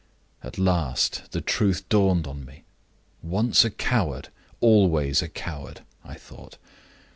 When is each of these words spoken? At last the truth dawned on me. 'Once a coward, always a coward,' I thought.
At 0.43 0.57
last 0.57 1.29
the 1.31 1.41
truth 1.41 1.87
dawned 1.87 2.25
on 2.25 2.43
me. 2.43 2.63
'Once 3.21 3.63
a 3.63 3.69
coward, 3.69 4.29
always 4.59 5.21
a 5.21 5.29
coward,' 5.29 5.81
I 6.03 6.15
thought. 6.15 6.57